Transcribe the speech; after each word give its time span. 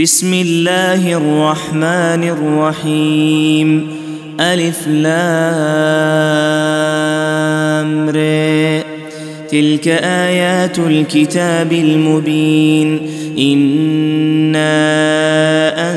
بسم 0.00 0.34
الله 0.34 1.12
الرحمن 1.12 2.28
الرحيم. 2.28 3.90
ألف 4.40 4.88
لام 4.88 5.28
ر. 8.08 8.12
تلك 9.48 9.88
آيات 10.04 10.78
الكتاب 10.78 11.72
المبين. 11.72 13.00
إنا 13.38 14.72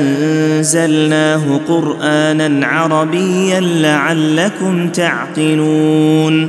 أنزلناه 0.00 1.60
قرآنا 1.68 2.66
عربيا 2.66 3.60
لعلكم 3.60 4.88
تعقلون. 4.88 6.48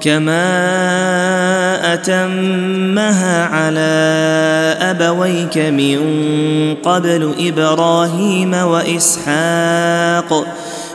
كما 0.00 1.94
اتمها 1.94 3.44
على 3.44 3.96
ابويك 4.80 5.58
من 5.58 5.98
قبل 6.74 7.34
إبراهيم 7.38 8.54
واسحاق 8.54 10.46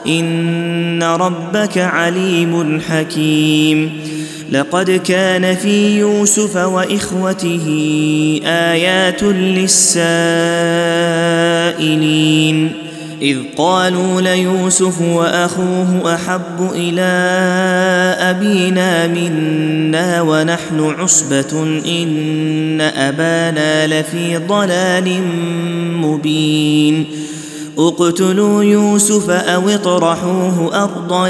ان 0.07 1.03
ربك 1.03 1.77
عليم 1.77 2.81
حكيم. 2.89 3.91
لقد 4.51 4.91
كان 4.91 5.55
في 5.55 5.99
يوسف 5.99 6.55
واخوته 6.55 7.67
ايات 8.45 9.23
للسائلين 9.23 10.11
إذ 13.21 13.37
قالوا 13.57 14.21
ليوسف 14.21 15.01
وأخوه 15.01 16.15
أحب 16.15 16.71
إلى 16.75 17.11
أبينا 18.19 19.07
منا 19.07 20.21
ونحن 20.21 20.79
عصبة 20.79 21.63
إن 21.85 22.81
أبانا 22.81 23.87
لفي 23.87 24.37
ضلال 24.37 25.21
مبين. 26.01 27.05
اقتلوا 27.77 28.63
يوسف 28.63 29.29
أو 29.29 29.69
اطرحوه 29.69 30.83
أرضا 30.83 31.27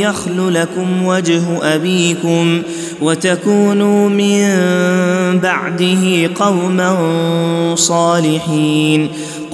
يخل 0.00 0.54
لكم 0.54 1.06
وجه 1.06 1.42
أبيكم 1.62 2.62
وتكونوا 3.02 4.08
من 4.08 4.48
بعده 5.38 6.30
قوما 6.34 6.94
صالحين. 7.74 9.08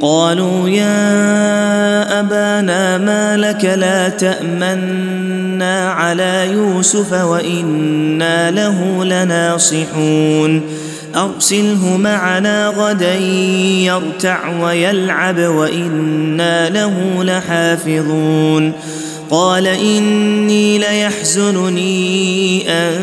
قالوا 0.00 0.68
يا 0.68 2.20
أبانا 2.20 2.98
ما 2.98 3.36
لك 3.36 3.64
لا 3.64 4.08
تأمنا 4.08 5.90
على 5.90 6.48
يوسف 6.52 7.12
وإنا 7.12 8.50
له 8.50 9.04
لناصحون. 9.04 10.62
أرسله 11.16 11.96
معنا 11.96 12.68
غدا 12.68 13.14
يرتع 13.14 14.48
ويلعب 14.62 15.38
وإنا 15.38 16.68
له 16.68 17.24
لحافظون. 17.24 18.72
قال 19.30 19.66
إني 19.66 20.78
ليحزنني 20.78 22.62
أن 22.70 22.94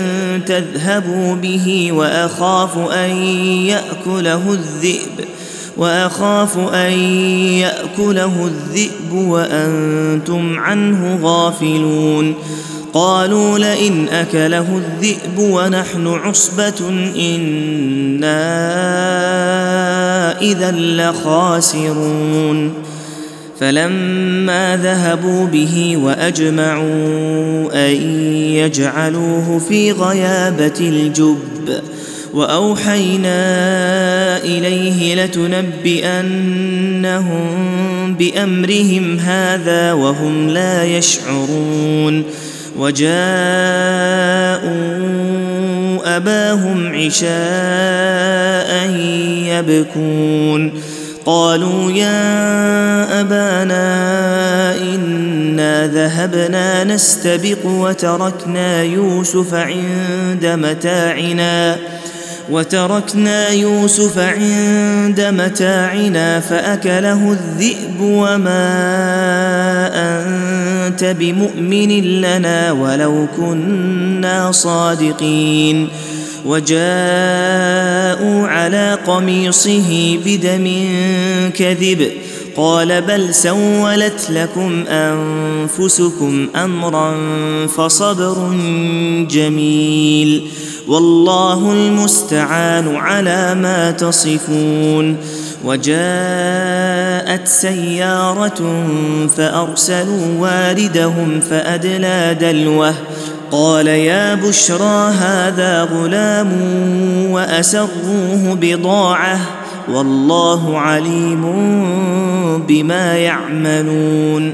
تذهبوا 0.46 1.36
به 1.36 1.92
وأخاف 1.92 2.78
أن 2.78 3.10
يأكله 3.66 4.52
الذئب. 4.52 5.35
وأخاف 5.78 6.58
أن 6.58 6.92
يأكله 7.60 8.46
الذئب 8.46 9.14
وأنتم 9.14 10.60
عنه 10.60 11.20
غافلون. 11.24 12.36
قالوا 12.94 13.60
لئن 13.60 14.08
أكله 14.08 14.78
الذئب 14.78 15.40
ونحن 15.40 16.08
عصبة 16.08 16.90
إنا 17.18 18.42
إذا 20.42 20.72
لخاسرون. 20.72 22.74
فلما 23.60 24.80
ذهبوا 24.84 25.48
به 25.48 25.98
وأجمعوا 26.04 27.90
أن 27.90 27.96
يجعلوه 28.52 29.62
في 29.70 29.92
غيابة 29.92 30.80
الجب 30.80 31.70
وأوحينا 32.36 33.38
إليه 34.38 35.26
لتنبئنهم 35.26 36.26
بأمرهم 38.14 39.20
هذا 39.20 39.94
وهم 39.94 40.50
لا 40.50 40.84
يشعرون 40.84 42.24
وجاءوا 42.78 43.16
أباهم 46.18 46.96
عشاء 46.96 47.30
يبكون 49.46 50.74
قالوا 51.26 51.92
يا 51.92 53.22
أبانا 53.22 54.76
إنا 54.78 55.88
ذهبنا 55.88 56.84
نستبق 56.84 57.66
وتركنا 57.66 58.84
يوسف 58.84 59.54
عند 59.54 60.46
متاعنا 60.46 61.78
وتركنا 62.52 63.50
يوسف 63.50 64.18
عند 64.18 65.22
متاعنا 65.22 66.40
فأكله 66.40 67.32
الذئب 67.32 68.02
وما 68.02 68.66
أنت 69.94 71.04
بمؤمن 71.04 72.22
لنا 72.22 72.72
ولو 72.72 73.28
كنا 73.38 74.52
صادقين. 74.52 75.88
وجاءوا 76.46 78.48
على 78.48 78.98
قميصه 79.08 80.20
بدم 80.26 80.88
كذب 81.58 82.12
قال 82.58 83.02
بل 83.02 83.36
سولت 83.36 84.28
لكم 84.30 84.84
أنفسكم 84.88 86.48
أمرا 86.56 87.18
فصبر 87.68 88.54
جميل. 89.30 90.48
والله 90.88 91.74
المستعان 91.74 92.96
على 92.96 93.56
ما 93.56 93.92
تصفون 93.92 95.18
وجاءت 95.66 97.48
سيارة 97.48 98.88
فأرسلوا 99.38 100.40
واردهم 100.40 101.40
فأدلى 101.40 102.38
دلوه 102.42 102.94
قال 103.52 103.88
يا 103.88 104.36
بشرى 104.36 105.12
هذا 105.12 105.84
غلام 105.84 106.52
وأسروه 107.32 108.58
بضاعة 108.62 109.40
والله 109.88 110.80
عليم 110.80 111.44
بما 112.68 113.18
يعملون 113.18 114.54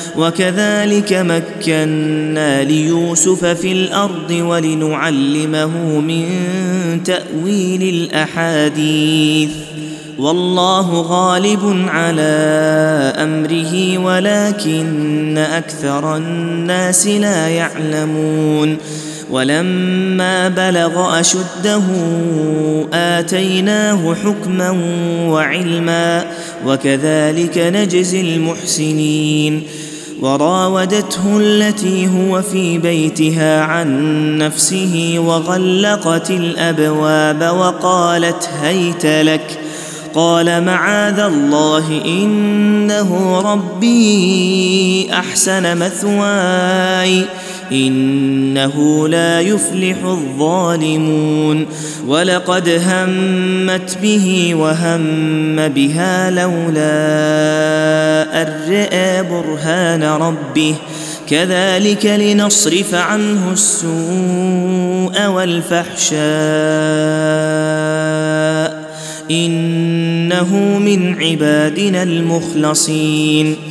وكذلك 0.17 1.13
مكنا 1.13 2.63
ليوسف 2.63 3.45
في 3.45 3.71
الأرض 3.71 4.31
ولنعلمه 4.31 5.99
من 5.99 6.27
تأويل 7.03 7.83
الأحاديث. 7.83 9.49
والله 10.19 11.01
غالب 11.01 11.85
على 11.87 12.21
أمره 13.17 13.97
ولكن 13.97 15.37
أكثر 15.37 16.17
الناس 16.17 17.07
لا 17.07 17.47
يعلمون. 17.47 18.77
ولما 19.31 20.47
بلغ 20.47 21.19
أشده 21.19 21.81
آتيناه 22.93 24.15
حكما 24.15 24.69
وعلما 25.29 26.25
وكذلك 26.65 27.57
نجزي 27.57 28.21
المحسنين. 28.21 29.63
وراودته 30.21 31.37
التي 31.37 32.07
هو 32.07 32.41
في 32.41 32.77
بيتها 32.77 33.61
عن 33.61 34.37
نفسه 34.37 35.15
وغلقت 35.17 36.31
الأبواب 36.31 37.55
وقالت 37.57 38.49
هيت 38.61 39.05
لك. 39.05 39.59
قال 40.13 40.63
معاذ 40.63 41.19
الله 41.19 42.01
إنه 42.05 43.41
ربي 43.41 45.09
أحسن 45.13 45.77
مثواي. 45.77 47.25
إنه 47.71 49.07
لا 49.07 49.41
يفلح 49.41 50.03
الظالمون. 50.03 51.65
ولقد 52.07 52.69
همت 52.69 53.97
به 54.01 54.55
وهم 54.55 55.67
بها 55.67 56.31
لولا 56.31 56.91
أن 58.41 58.47
رئى 58.69 59.23
برهان 59.23 60.03
ربه. 60.03 60.75
كذلك 61.29 62.05
لنصرف 62.05 62.95
عنه 62.95 63.53
السوء 63.53 65.27
والفحشاء. 65.27 66.21
إنه 69.31 70.55
من 70.79 71.21
عبادنا 71.21 72.03
المخلصين. 72.03 73.70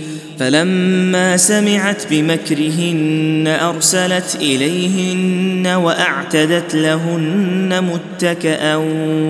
فلما 0.41 1.37
سمعت 1.37 2.03
بمكرهن 2.09 3.57
أرسلت 3.61 4.37
إليهن 4.41 5.67
وأعتدت 5.67 6.75
لهن 6.75 7.83
متكئا 7.93 8.75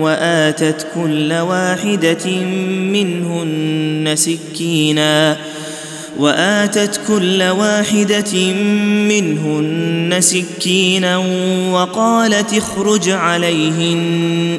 وآتت 0.00 0.86
كل 0.94 1.32
واحدة 1.32 2.30
منهن 2.92 4.12
سكينا 4.14 5.36
وآتت 6.18 7.00
كل 7.08 7.42
واحدة 7.42 8.52
منهن 9.08 10.16
سكينا 10.20 11.16
وقالت 11.72 12.54
اخرج 12.54 13.08
عليهن 13.08 14.58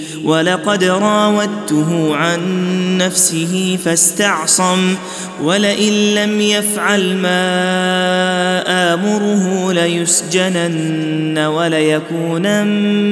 ولقد 0.25 0.83
راودته 0.83 2.15
عن 2.15 2.41
نفسه 2.97 3.77
فاستعصم 3.85 4.95
ولئن 5.43 5.93
لم 5.93 6.41
يفعل 6.41 7.17
ما 7.17 7.43
آمره 8.93 9.73
ليسجنن 9.73 11.37
وليكونن 11.37 12.67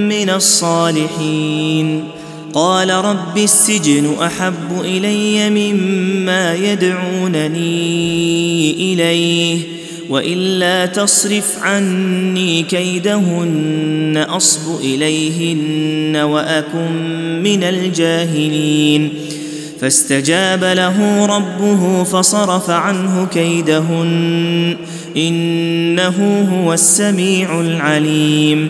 من 0.09 0.29
الصالحين. 0.29 2.18
قال 2.53 2.89
رب 2.89 3.37
السجن 3.37 4.13
أحب 4.21 4.81
إلي 4.81 5.49
مما 5.49 6.55
يدعونني 6.55 7.53
إليه 8.93 9.59
وإلا 10.09 10.85
تصرف 10.85 11.57
عني 11.61 12.63
كيدهن 12.63 14.25
أصب 14.29 14.79
إليهن 14.81 16.15
وأكن 16.15 16.91
من 17.43 17.63
الجاهلين. 17.63 19.13
فاستجاب 19.81 20.63
له 20.63 21.25
ربه 21.25 22.03
فصرف 22.03 22.69
عنه 22.69 23.27
كيدهن 23.33 24.77
إنه 25.17 26.47
هو 26.53 26.73
السميع 26.73 27.59
العليم. 27.61 28.69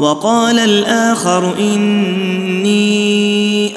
وقال 0.00 0.58
الآخر 0.58 1.54
إني 1.58 2.90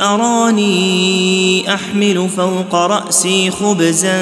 أراني 0.02 1.74
أحمل 1.74 2.30
فوق 2.38 2.76
رأسي 2.76 3.52
خبزا 3.52 4.18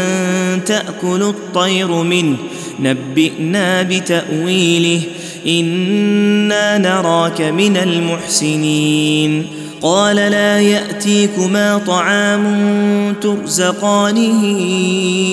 تأكل 0.57 1.23
الطير 1.23 1.91
منه. 1.91 2.37
نبئنا 2.79 3.81
بتأويله. 3.81 5.01
إنا 5.47 6.77
نراك 6.77 7.41
من 7.41 7.77
المحسنين. 7.77 9.47
قال 9.81 10.15
لا 10.15 10.61
يأتيكما 10.61 11.77
طعام 11.77 13.15
ترزقانه 13.21 14.43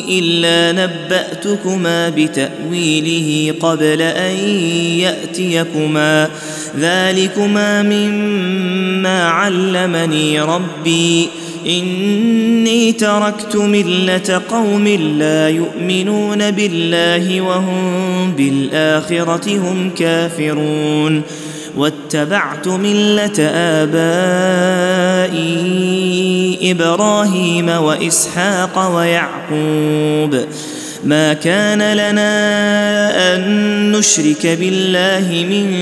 إلا 0.09 0.73
نبأتكما 0.73 2.09
بتأويله 2.09 3.55
قبل 3.61 4.03
أن 4.03 4.37
يأتيكما. 4.99 6.31
ذلكما 6.77 7.83
مما 7.83 9.29
علمني 9.29 10.41
ربي 10.41 11.29
اني 11.67 12.93
تركت 12.93 13.57
مله 13.57 14.43
قوم 14.51 14.89
لا 15.19 15.49
يؤمنون 15.49 16.51
بالله 16.51 17.41
وهم 17.41 18.33
بالاخره 18.37 19.57
هم 19.57 19.91
كافرون 19.99 21.23
واتبعت 21.77 22.69
مله 22.69 23.43
ابائي 23.83 25.39
إبراهيم 26.71 27.69
واسحاق 27.69 28.97
ويعقوب 28.97 30.45
ما 31.05 31.33
كان 31.33 31.93
لنا 31.93 33.35
أن 33.35 33.93
نشرك 33.93 34.47
بالله 34.47 35.47
من 35.51 35.73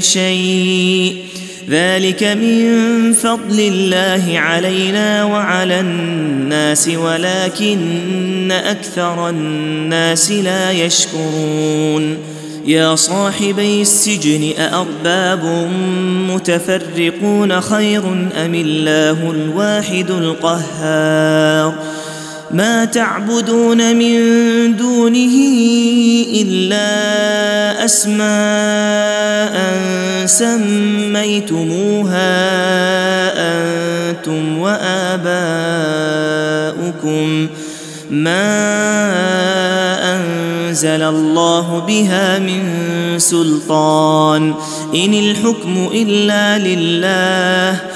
شيء. 0.00 1.16
ذلك 1.70 2.22
من 2.22 3.12
فضل 3.12 3.60
الله 3.60 4.38
علينا 4.38 5.24
وعلى 5.24 5.80
الناس 5.80 6.88
ولكن 6.88 8.52
أكثر 8.52 9.28
الناس 9.28 10.30
لا 10.30 10.72
يشكرون. 10.72 12.16
يا 12.66 12.94
صاحبي 12.94 13.82
السجن 13.82 14.52
أأرباب 14.58 15.70
متفرقون 16.30 17.60
خير 17.60 18.02
أم 18.44 18.54
الله 18.54 19.30
الواحد 19.30 20.10
القهار؟ 20.10 21.95
ما 22.50 22.84
تعبدون 22.84 23.96
من 23.96 24.16
دونه 24.76 25.34
إلا 26.34 27.84
أسماء 27.84 29.56
سميتموها 30.26 32.16
أنتم 33.36 34.58
وآباؤكم 34.58 35.26
ما 38.10 38.66
أنزل 40.16 41.02
الله 41.02 41.78
بها 41.78 42.38
من 42.38 42.62
سلطان 43.18 44.54
إن 44.94 45.14
الحكم 45.14 45.88
إلا 45.92 46.58
لله 46.58 47.95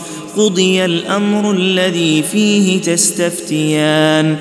قضي 0.37 0.85
الامر 0.85 1.51
الذي 1.51 2.23
فيه 2.23 2.81
تستفتيان 2.81 4.37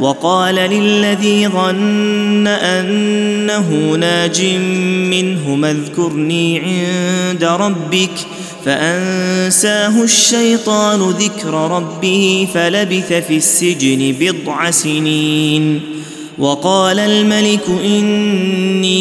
وقال 0.00 0.54
للذي 0.54 1.48
ظن 1.48 2.46
انه 2.46 3.96
ناج 3.98 4.44
منه 5.10 5.70
اذكرني 5.70 6.58
عند 6.58 7.44
ربك 7.44 8.10
فانساه 8.64 10.02
الشيطان 10.02 11.00
ذكر 11.10 11.54
ربه 11.54 12.48
فلبث 12.54 13.12
في 13.12 13.36
السجن 13.36 14.14
بضع 14.20 14.70
سنين 14.70 15.80
وقال 16.40 16.98
الملك 16.98 17.64
إني 17.84 19.00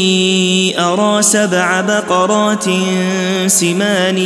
أرى 0.82 1.22
سبع 1.22 1.82
بقرات 1.82 2.66
سمان 3.48 4.18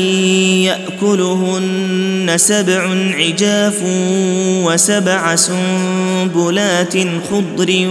يأكلهن 0.62 2.34
سبع 2.36 2.90
عجاف 3.18 3.82
وسبع 4.66 5.36
سنبلات 5.36 6.94
خضر 7.32 7.88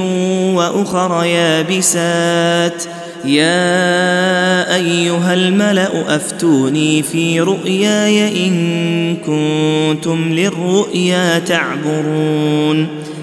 وأخر 0.54 1.24
يابسات. 1.24 2.82
يا 3.24 4.74
أيها 4.74 5.34
الملأ 5.34 6.16
أفتوني 6.16 7.02
في 7.02 7.40
رؤياي 7.40 8.46
إن 8.46 9.16
كنتم 9.16 10.32
للرؤيا 10.32 11.38
تعبرون. 11.38 13.01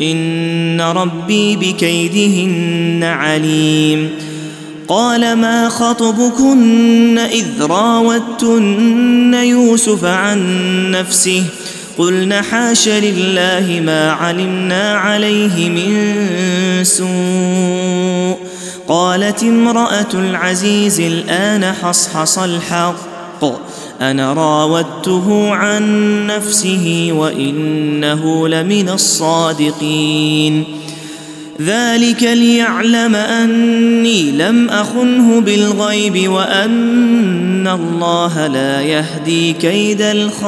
إن 0.00 0.80
ربي 0.80 1.56
بكيدهن 1.56 3.00
عليم. 3.04 4.10
قال 4.88 5.36
ما 5.36 5.68
خطبكن 5.68 7.18
إذ 7.18 7.46
راوتن 7.60 9.34
يوسف 9.34 10.04
عن 10.04 10.40
نفسه؟ 10.90 11.44
قلن 11.98 12.42
حاش 12.42 12.88
لله 12.88 13.80
ما 13.86 14.10
علمنا 14.10 14.94
عليه 14.94 15.68
من 15.68 16.14
سوء. 16.84 18.38
قالت 18.88 19.42
امرأة 19.42 20.14
العزيز 20.14 21.00
الآن 21.00 21.72
حصحص 21.72 22.38
الحق. 22.38 23.44
أنا 24.10 24.32
راودته 24.32 25.50
عن 25.50 25.84
نفسه 26.26 27.08
وإنه 27.12 28.48
لمن 28.48 28.88
الصادقين. 28.88 30.64
ذلك 31.62 32.22
ليعلم 32.22 33.14
أني 33.14 34.30
لم 34.30 34.68
أخنه 34.68 35.40
بالغيب 35.40 36.30
وأن 36.32 37.68
الله 37.68 38.46
لا 38.46 38.82
يهدي 38.82 39.52
كيد 39.52 40.02
الخائنين. 40.02 40.44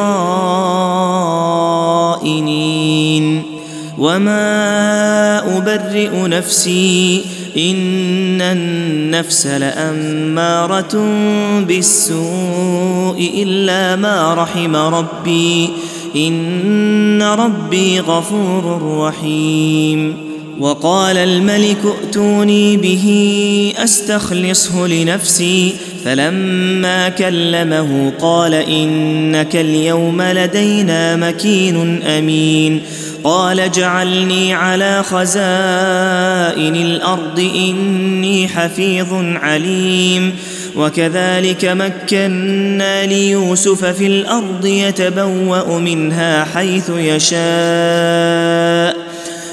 وما 3.99 5.57
أبرئ 5.57 6.29
نفسي 6.29 7.25
إن 7.59 8.41
النفس 8.41 9.47
لأمارة 9.47 10.97
بالسوء 11.61 13.31
إلا 13.35 13.97
ما 13.97 14.35
رحم 14.35 14.77
ربي. 14.77 15.69
إن 16.17 17.23
ربي 17.23 18.01
غفور 18.01 18.83
رحيم. 18.99 20.17
وقال 20.61 21.17
الملك 21.17 21.79
ائتوني 21.85 22.77
به 22.77 23.07
أستخلصه 23.77 24.87
لنفسي. 24.87 25.73
فلما 26.07 27.09
كلمه 27.09 28.13
قال 28.21 28.55
إنك 28.55 29.57
اليوم 29.57 30.23
لدينا 30.23 31.17
مكين 31.17 32.03
أمين. 32.03 32.83
قال 33.25 33.61
اجعلني 33.61 34.55
على 34.55 35.03
خزائن 35.03 36.77
الأرض 36.77 37.51
إني 37.55 38.49
حفيظ 38.49 39.09
عليم. 39.13 40.33
وكذلك 40.77 41.65
مكنا 41.65 43.07
ليوسف 43.07 43.85
في 43.85 44.07
الأرض 44.07 44.67
يتبوأ 44.67 45.79
منها 45.79 46.45
حيث 46.45 46.91
يشاء. 46.99 48.96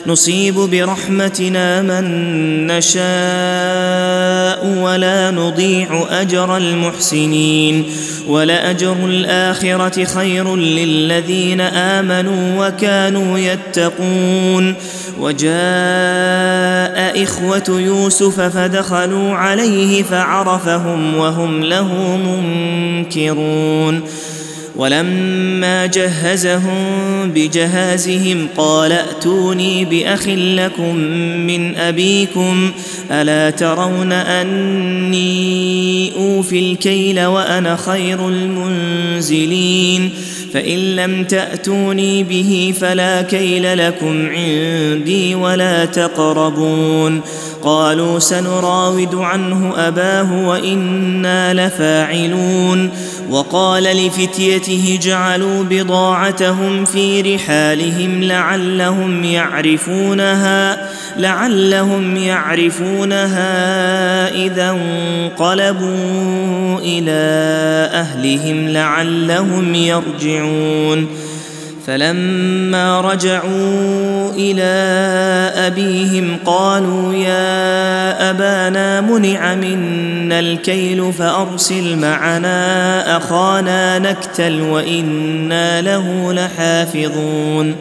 نصيب 0.08 0.56
برحمتنا 0.56 1.82
من 1.82 2.68
نشاء 2.68 3.04
ولا 4.84 5.32
نضيع 5.32 6.06
أجر 6.10 6.58
المحسنين 6.58 7.86
ولأجر 8.28 8.96
الآخرة 9.06 10.04
خير 10.04 10.56
للذين 10.56 11.62
آمنوا 11.62 12.68
وكانوا 12.68 13.38
يتقون 13.38 14.76
وجاء 15.20 15.54
إخوة 17.24 17.82
يوسف 17.82 18.42
فدخلوا 18.42 19.34
عليه 19.34 20.04
فعرفهم 20.04 21.18
وهم 21.18 21.64
له 21.64 22.18
منكرون 22.18 24.02
ولما 24.76 25.86
جهزهم 25.86 26.76
بجهازهم 27.36 28.48
قال 28.58 28.92
ائتوني 28.92 29.86
بأخ 29.86 30.28
لكم 30.28 30.96
من 31.48 31.76
أبيكم 31.76 32.72
ألا 33.12 33.50
ترون 33.50 34.12
أني 34.12 36.12
أوفي 36.16 36.72
الكيل 36.72 37.26
وأنا 37.26 37.76
خير 37.76 38.30
المنزلين؟ 38.30 40.10
فإن 40.54 40.96
لم 40.96 41.24
تأتوني 41.24 42.24
به 42.24 42.74
فلا 42.82 43.22
كيل 43.22 43.78
لكم 43.78 44.30
عندي 44.30 45.36
ولا 45.36 45.86
تقربون. 45.86 47.22
قالوا 47.62 48.20
سنراود 48.20 49.16
عنه 49.16 49.74
أباه 49.78 50.48
وإنا 50.48 51.68
لفاعلون. 51.68 52.90
وقال 53.30 53.84
لفتيته 53.84 55.00
جعلوا 55.02 55.64
بضاعتهم 55.64 56.86
في 56.86 57.36
رحالهم 57.36 58.24
لعلهم 58.24 59.24
يعرفونها 59.24 60.90
لعلهم 61.18 62.18
يعرفونها 62.18 63.50
إذا 64.46 64.70
انقلبوا 64.70 66.80
إلى 66.80 67.12
أهلهم 67.94 68.70
لعلهم 68.70 69.76
يرجعون. 69.76 71.23
فلما 71.88 73.02
رجعوا 73.02 74.32
إلى 74.36 74.64
أبيهم 75.68 76.38
قالوا 76.46 77.14
يا 77.14 78.30
أبانا 78.30 79.02
منع 79.02 79.56
منا 79.56 80.40
الكيل 80.40 81.14
فأرسل 81.14 81.98
معنا 81.98 83.18
أخانا 83.18 84.00
نكتل 84.00 84.62
وإنا 84.62 85.82
له 85.82 86.34
لحافظون. 86.34 87.76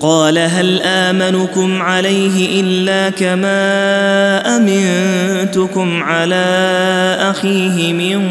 قال 0.00 0.38
هل 0.38 0.82
آمنكم 0.82 1.82
عليه 1.82 2.60
إلا 2.60 3.10
كما 3.10 4.56
أمنتكم 4.56 6.02
على 6.02 6.46
أخيه 7.20 7.92
من 7.92 8.28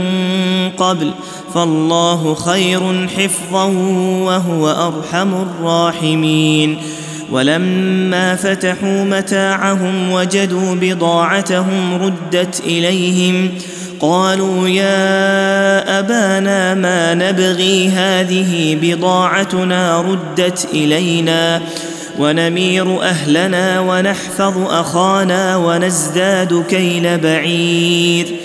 قبل؟ 0.77 1.11
فالله 1.55 2.35
خير 2.35 3.07
حفظا 3.07 3.63
وهو 4.23 4.69
أرحم 4.69 5.33
الراحمين. 5.33 6.77
ولما 7.31 8.35
فتحوا 8.35 9.03
متاعهم 9.03 10.11
وجدوا 10.11 10.75
بضاعتهم 10.75 11.95
ردت 12.01 12.59
إليهم 12.65 13.49
قالوا 13.99 14.69
يا 14.69 15.99
أبانا 15.99 16.73
ما 16.73 17.13
نبغي 17.13 17.89
هذه 17.89 18.77
بضاعتنا 18.81 20.01
ردت 20.01 20.67
إلينا 20.73 21.61
ونمير 22.19 23.01
أهلنا 23.01 23.79
ونحفظ 23.79 24.53
أخانا 24.57 25.57
ونزداد 25.57 26.63
كيل 26.69 27.17
بعير. 27.17 28.44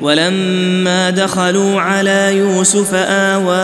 ولما 0.00 1.10
دخلوا 1.10 1.80
على 1.80 2.36
يوسف 2.36 2.94
آوى 2.94 3.54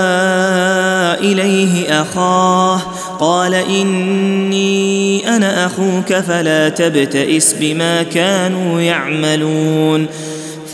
إليه 1.32 2.02
أخاه 2.02 2.76
قال 3.20 3.54
إني 3.54 5.28
أنا 5.36 5.66
أخوك 5.66 6.14
فلا 6.14 6.68
تبتئس 6.68 7.54
بما 7.60 8.02
كانوا 8.02 8.80
يعملون 8.80 10.06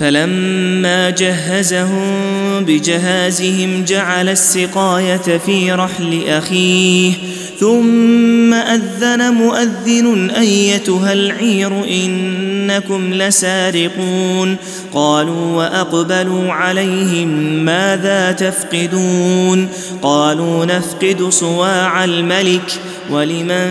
فلما 0.01 1.11
جهزهم 1.11 2.65
بجهازهم 2.65 3.85
جعل 3.85 4.29
السقاية 4.29 5.39
في 5.47 5.73
رحل 5.73 6.23
أخيه 6.29 7.13
ثم 7.61 8.38
أذن 8.53 9.35
مؤذن 9.35 10.31
أيتها 10.31 11.13
العير 11.13 11.85
إنكم 11.85 13.15
لسارقون. 13.15 14.57
قالوا 14.95 15.57
وأقبلوا 15.57 16.53
عليهم 16.53 17.29
ماذا 17.65 18.33
تفقدون؟ 18.33 19.69
قالوا 20.03 20.65
نفقد 20.65 21.29
صواع 21.29 22.05
الملك 22.05 22.73
ولمن 23.11 23.69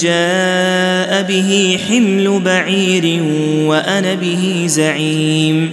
جاء 0.00 1.22
به 1.22 1.78
حمل 1.88 2.40
بعير 2.44 3.22
وأنا 3.68 4.14
به 4.14 4.64
زعيم. 4.66 5.72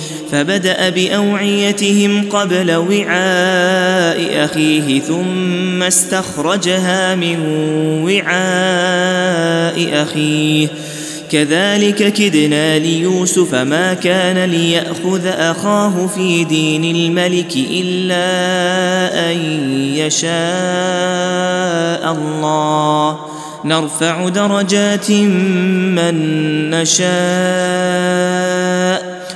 فبدأ 0.31 0.89
بأوعيتهم 0.89 2.29
قبل 2.29 2.75
وعاء 2.75 4.45
أخيه 4.45 4.99
ثم 4.99 5.83
استخرجها 5.83 7.15
من 7.15 7.39
وعاء 8.03 8.43
أخيه. 10.03 10.67
كذلك 11.31 12.13
كدنا 12.13 12.79
ليوسف 12.79 13.55
ما 13.55 13.93
كان 13.93 14.49
ليأخذ 14.49 15.27
أخاه 15.27 16.07
في 16.15 16.43
دين 16.43 16.95
الملك 16.95 17.55
إلا 17.55 18.21
أن 19.31 19.37
يشاء 19.95 20.31
الله. 22.11 23.19
نرفع 23.65 24.29
درجات 24.29 25.11
من 25.11 26.15
نشاء 26.69 27.01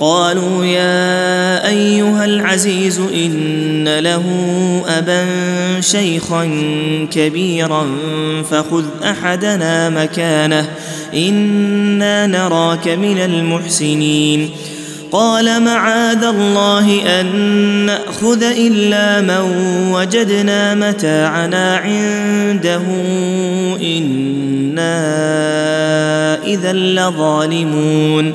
قالوا 0.00 0.64
يا 0.64 1.68
أيها 1.68 2.24
العزيز 2.24 2.98
إن 2.98 3.98
له 3.98 4.24
أبا 4.86 5.26
شيخا 5.80 6.50
كبيرا 7.10 7.86
فخذ 8.50 8.84
أحدنا 9.04 9.90
مكانه 9.90 10.68
إنا 11.14 12.26
نراك 12.26 12.88
من 12.88 13.18
المحسنين. 13.18 14.50
قال 15.12 15.62
معاذ 15.62 16.24
الله 16.24 17.20
أن 17.20 17.26
نأخذ 17.86 18.42
إلا 18.42 19.20
من 19.20 19.44
وجدنا 19.92 20.74
متاعنا 20.74 21.76
عنده 21.76 22.82
إنا 23.82 24.94
إذا 26.44 26.72
لظالمون. 26.72 28.34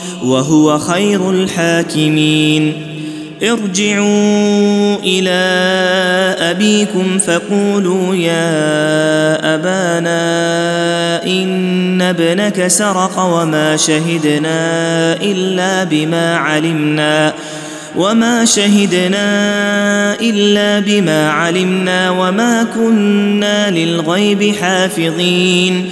وهو 0.23 0.79
خير 0.79 1.29
الحاكمين. 1.29 2.73
ارجعوا 3.43 4.95
إلى 5.03 5.41
أبيكم 6.39 7.19
فقولوا 7.19 8.15
يا 8.15 9.55
أبانا 9.55 11.25
إن 11.25 12.01
ابنك 12.01 12.67
سرق 12.67 13.19
وما 13.19 13.77
شهدنا 13.77 14.59
إلا 15.21 15.83
بما 15.83 16.35
علمنا 16.35 17.33
وما 17.95 18.45
شهدنا 18.45 19.25
إلا 20.21 20.79
بما 20.79 21.31
علمنا 21.31 22.09
وما 22.09 22.63
كنا 22.75 23.71
للغيب 23.71 24.55
حافظين. 24.61 25.91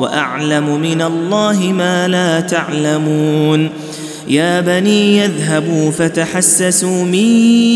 وأعلم 0.00 0.80
من 0.80 1.02
الله 1.02 1.72
ما 1.72 2.08
لا 2.08 2.40
تعلمون. 2.40 3.68
يا 4.28 4.60
بني 4.60 5.18
يذهبوا 5.18 5.90
فتحسسوا 5.90 7.04
من 7.04 7.28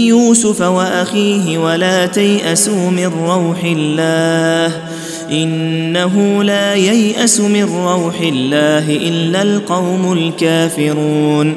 يوسف 0.09 0.61
وأخيه 0.61 1.59
ولا 1.59 2.07
تيأسوا 2.07 2.91
من 2.91 3.07
روح 3.07 3.65
الله. 3.65 4.73
إنه 5.31 6.43
لا 6.43 6.75
ييأس 6.75 7.41
من 7.41 7.63
روح 7.63 8.21
الله 8.21 8.97
إلا 8.97 9.43
القوم 9.43 10.13
الكافرون. 10.13 11.57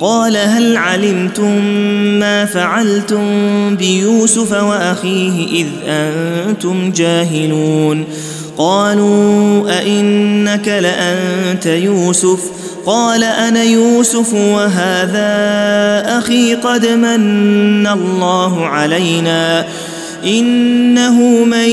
قال 0.00 0.36
هل 0.36 0.76
علمتم 0.76 1.64
ما 2.18 2.44
فعلتم 2.44 3.20
بيوسف 3.76 4.52
وأخيه 4.52 5.62
إذ 5.62 5.66
أنتم 5.88 6.92
جاهلون؟ 6.92 8.04
قالوا 8.58 9.70
أئنك 9.78 10.68
لأنت 10.68 11.66
يوسف؟ 11.66 12.40
قال 12.86 13.24
أنا 13.24 13.62
يوسف 13.62 14.34
وهذا 14.34 15.28
أخي 16.18 16.54
قد 16.54 16.86
من 16.86 17.86
الله 17.86 18.66
علينا. 18.66 19.66
إنه 20.24 21.44
من 21.44 21.68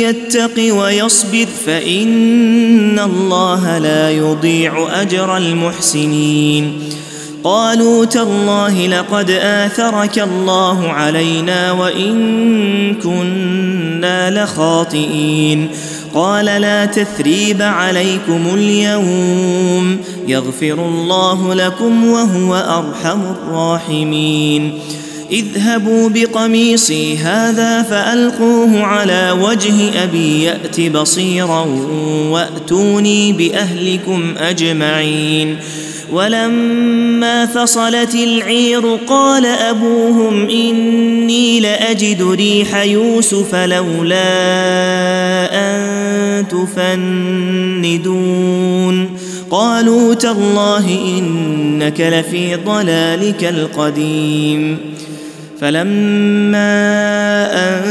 يتق 0.00 0.74
ويصبر 0.74 1.46
فإن 1.66 2.98
الله 2.98 3.78
لا 3.78 4.10
يضيع 4.10 5.02
أجر 5.02 5.36
المحسنين. 5.36 6.91
قالوا 7.44 8.04
تالله 8.04 8.86
لقد 8.86 9.30
آثرك 9.30 10.18
الله 10.18 10.88
علينا 10.88 11.72
وإن 11.72 12.94
كنا 12.94 14.44
لخاطئين. 14.44 15.68
قال 16.14 16.44
لا 16.44 16.84
تثريب 16.84 17.62
عليكم 17.62 18.46
اليوم. 18.54 19.98
يغفر 20.28 20.72
الله 20.72 21.54
لكم 21.54 22.08
وهو 22.08 22.54
أرحم 22.54 23.20
الراحمين. 23.20 24.78
اذهبوا 25.30 26.08
بقميصي 26.08 27.16
هذا 27.16 27.82
فألقوه 27.82 28.82
على 28.82 29.36
وجه 29.40 30.02
أبي 30.02 30.42
يأت 30.42 30.80
بصيرا 30.80 31.66
وأتوني 32.30 33.32
بأهلكم 33.32 34.34
أجمعين. 34.38 35.56
ولما 36.12 37.46
فصلت 37.46 38.14
العير 38.14 38.98
قال 39.06 39.46
أبوهم 39.46 40.48
إني 40.48 41.60
لأجد 41.60 42.22
ريح 42.22 42.82
يوسف 42.82 43.54
لولا 43.54 44.18
أن 45.52 46.48
تفندون. 46.48 48.22
قالوا 49.50 50.14
تالله 50.14 50.98
إنك 51.18 52.00
لفي 52.00 52.56
ضلالك 52.56 53.44
القديم. 53.44 54.78
فلما 55.60 56.68
أن 57.54 57.84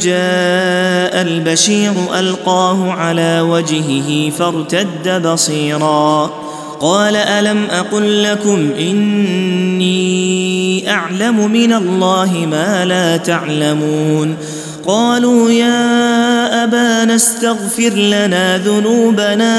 جاء 0.00 1.22
البشير 1.22 1.92
ألقاه 2.18 2.92
على 2.92 3.40
وجهه 3.40 4.30
فارتد 4.30 5.22
بصيرا. 5.26 6.43
قال 6.80 7.16
ألم 7.16 7.64
أقل 7.70 8.22
لكم 8.22 8.70
إني 8.78 10.04
أعلم 10.90 11.50
من 11.52 11.72
الله 11.72 12.46
ما 12.50 12.84
لا 12.84 13.16
تعلمون 13.16 14.36
قالوا 14.86 15.50
يا 15.50 16.64
أبانا 16.64 17.14
استغفر 17.14 17.90
لنا 17.90 18.58
ذنوبنا 18.58 19.56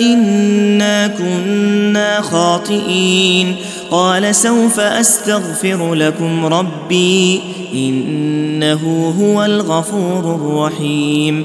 إنا 0.00 1.06
كنا 1.06 2.20
خاطئين 2.20 3.56
قال 3.90 4.34
سوف 4.34 4.80
أستغفر 4.80 5.94
لكم 5.94 6.46
ربي 6.46 7.40
إنه 7.74 9.14
هو 9.20 9.44
الغفور 9.44 10.34
الرحيم 10.34 11.44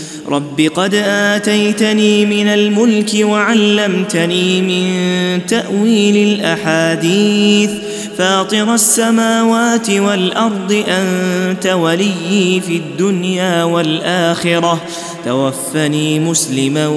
رب 0.27 0.61
قد 0.75 0.95
اتيتني 0.95 2.25
من 2.25 2.47
الملك 2.47 3.11
وعلمتني 3.15 4.61
من 4.61 5.45
تاويل 5.45 6.17
الاحاديث 6.17 7.71
فاطر 8.17 8.73
السماوات 8.73 9.89
والارض 9.89 10.83
انت 10.87 11.67
وليي 11.67 12.61
في 12.67 12.75
الدنيا 12.75 13.63
والاخره 13.63 14.81
توفني 15.25 16.19
مسلما 16.19 16.87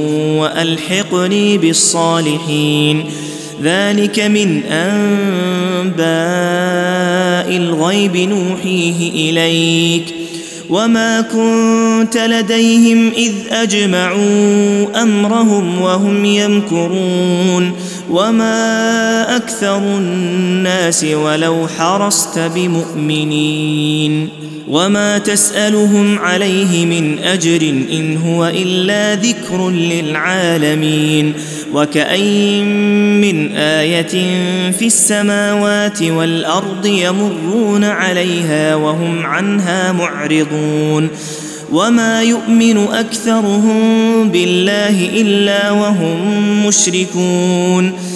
والحقني 0.41 1.59
بالصالحين 1.59 3.05
ذلك 3.63 4.21
من 4.21 4.63
انباء 4.65 6.05
الغيب 7.57 8.17
نوحيه 8.17 9.31
اليك 9.31 10.24
وما 10.71 11.21
كنت 11.21 12.17
لديهم 12.17 13.13
اذ 13.17 13.33
اجمعوا 13.51 15.03
امرهم 15.03 15.81
وهم 15.81 16.25
يمكرون 16.25 17.73
وما 18.11 19.37
أكثر 19.37 19.79
الناس 19.79 21.05
ولو 21.05 21.69
حرصت 21.79 22.39
بمؤمنين 22.39 24.29
وما 24.69 25.19
تسالهم 25.19 26.19
عليه 26.19 26.87
من 26.87 27.19
اجر 27.19 27.61
ان 27.93 28.17
هو 28.17 28.47
الا 28.47 29.15
ذكر 29.15 29.71
للعالمين 29.71 31.33
وكاين 31.75 32.67
من 33.21 33.53
إيه 33.53 34.03
في 34.71 34.87
السماوات 34.87 36.03
والارض 36.03 36.87
يمرون 36.87 37.85
عليها 37.85 38.75
وهم 38.75 39.27
عنها 39.27 39.93
معرضون 39.93 41.09
وما 41.73 42.23
يؤمن 42.23 42.79
اكثرهم 42.79 44.29
بالله 44.29 45.09
الا 45.21 45.71
وهم 45.71 46.67
مشركون 46.67 47.93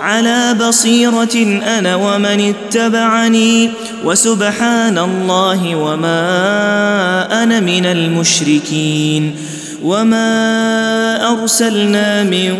على 0.00 0.54
بصيرة 0.68 1.60
أنا 1.78 1.96
ومن 1.96 2.54
اتبعني 2.54 3.70
وسبحان 4.04 4.98
الله 4.98 5.76
وما 5.76 7.42
أنا 7.42 7.60
من 7.60 7.86
المشركين 7.86 9.36
وما 9.82 11.32
أرسلنا 11.32 12.24
من 12.24 12.54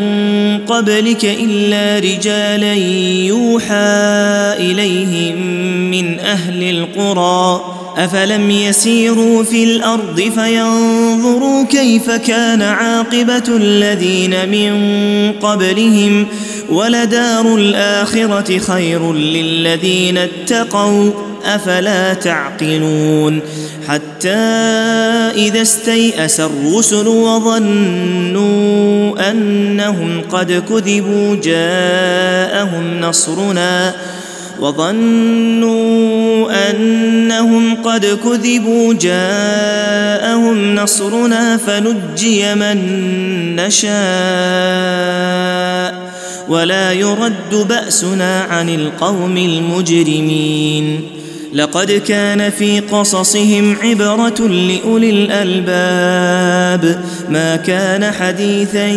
قبلك 0.66 1.24
إلا 1.24 1.98
رجالا 1.98 2.74
يوحى 3.24 3.74
إليهم 4.59 5.37
من 5.90 6.20
أهل 6.20 6.62
القرى. 6.62 7.79
أفلم 8.04 8.50
يسيروا 8.50 9.42
في 9.42 9.64
الأرض 9.64 10.20
فينظروا 10.20 11.64
كيف 11.64 12.10
كان 12.10 12.62
عاقبة 12.62 13.56
الذين 13.56 14.48
من 14.48 14.72
قبلهم 15.32 16.26
ولدار 16.68 17.54
الآخرة 17.54 18.58
خير 18.58 19.12
للذين 19.12 20.18
اتقوا 20.18 21.10
أفلا 21.44 22.14
تعقلون؟ 22.14 23.40
حتى 23.88 24.28
إذا 25.34 25.62
استيأس 25.62 26.40
الرسل 26.40 27.08
وظنوا 27.08 28.40
أنهم 29.30 30.20
قد 30.30 30.52
كذبوا 30.52 31.36
جاءهم 31.36 33.00
نصرنا 33.00 33.94
وظنوا 34.60 36.10
أنهم 36.70 37.74
قد 37.74 38.06
كذبوا 38.24 38.94
جاءهم 38.94 40.74
نصرنا 40.74 41.56
فنجي 41.56 42.54
من 42.54 42.76
نشاء 43.56 43.90
ولا 46.48 46.92
يرد 46.92 47.54
بأسنا 47.68 48.40
عن 48.42 48.68
القوم 48.68 49.36
المجرمين 49.36 51.19
لقد 51.54 51.92
كان 51.92 52.50
في 52.50 52.80
قصصهم 52.80 53.76
عبرة 53.82 54.48
لأولي 54.48 55.10
الألباب. 55.10 57.04
ما 57.30 57.56
كان 57.56 58.12
حديثا 58.12 58.88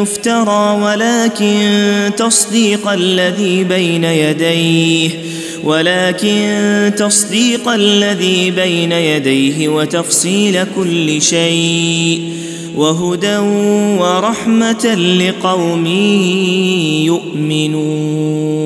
يفترى 0.00 0.80
ولكن 0.82 2.10
تصديق 2.16 2.88
الذي 2.88 3.64
بين 3.64 4.04
يديه 4.04 5.10
ولكن 5.64 6.92
تصديق 6.96 7.68
الذي 7.68 8.50
بين 8.50 8.92
يديه 8.92 9.68
وتفصيل 9.68 10.64
كل 10.76 11.22
شيء 11.22 12.32
وهدى 12.76 13.36
ورحمة 13.98 14.94
لقوم 14.94 15.86
يؤمنون. 17.06 18.58